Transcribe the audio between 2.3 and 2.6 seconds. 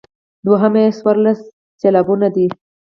ده.